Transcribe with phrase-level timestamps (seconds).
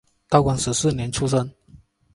[0.29, 1.47] 道光十四年出生。